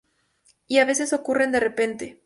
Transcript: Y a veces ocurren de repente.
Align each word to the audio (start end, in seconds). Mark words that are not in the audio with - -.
Y 0.67 0.79
a 0.79 0.85
veces 0.85 1.13
ocurren 1.13 1.51
de 1.51 1.59
repente. 1.59 2.19